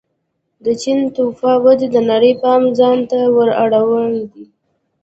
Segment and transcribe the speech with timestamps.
[0.63, 4.43] د چین توفا ودې د نړۍ پام ځان ته ور اړولی دی.